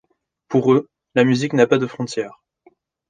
Pour 0.47 0.73
eux, 0.73 0.89
la 1.13 1.23
musique 1.23 1.53
n'a 1.53 1.67
pas 1.67 1.77
de 1.77 1.85
frontières. 1.85 2.41